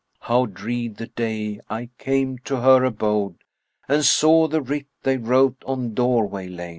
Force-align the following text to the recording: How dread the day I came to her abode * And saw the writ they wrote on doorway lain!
How 0.21 0.47
dread 0.47 0.95
the 0.97 1.05
day 1.05 1.59
I 1.69 1.89
came 1.99 2.39
to 2.45 2.59
her 2.61 2.83
abode 2.83 3.43
* 3.63 3.87
And 3.87 4.03
saw 4.03 4.47
the 4.47 4.59
writ 4.59 4.87
they 5.03 5.17
wrote 5.17 5.63
on 5.63 5.93
doorway 5.93 6.47
lain! 6.47 6.69